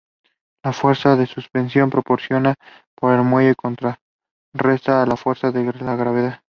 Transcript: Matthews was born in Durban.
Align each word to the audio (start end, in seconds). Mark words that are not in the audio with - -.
Matthews 0.65 1.03
was 1.35 1.47
born 1.53 1.69
in 1.69 1.89
Durban. 1.89 2.57